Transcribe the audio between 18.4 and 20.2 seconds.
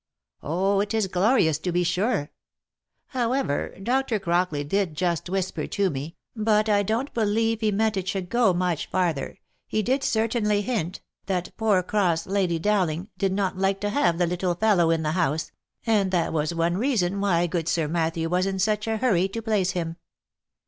in such a hurry to place him."